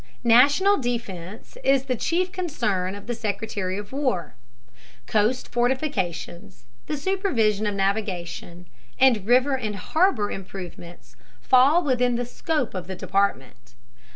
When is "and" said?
8.97-9.27, 9.55-9.75